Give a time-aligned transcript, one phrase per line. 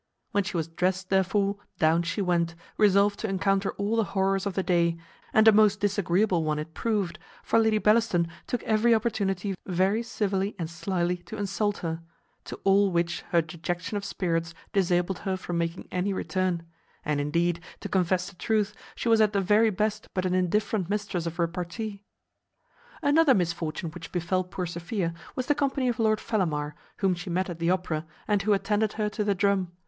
[0.31, 4.55] When she was drest, therefore, down she went, resolved to encounter all the horrors of
[4.55, 4.97] the day,
[5.31, 10.55] and a most disagreeable one it proved; for Lady Bellaston took every opportunity very civilly
[10.57, 12.01] and slily to insult her;
[12.45, 16.63] to all which her dejection of spirits disabled her from making any return;
[17.05, 20.89] and, indeed, to confess the truth, she was at the very best but an indifferent
[20.89, 22.03] mistress of repartee.
[23.03, 27.51] Another misfortune which befel poor Sophia was the company of Lord Fellamar, whom she met
[27.51, 29.71] at the opera, and who attended her to the drum.